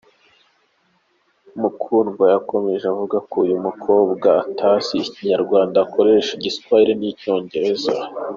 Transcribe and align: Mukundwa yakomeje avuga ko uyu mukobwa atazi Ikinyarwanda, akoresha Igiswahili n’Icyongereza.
Mukundwa 1.59 2.25
yakomeje 2.33 2.85
avuga 2.93 3.17
ko 3.29 3.35
uyu 3.45 3.57
mukobwa 3.65 4.29
atazi 4.43 4.93
Ikinyarwanda, 5.07 5.75
akoresha 5.85 6.31
Igiswahili 6.37 6.93
n’Icyongereza. 6.97 7.93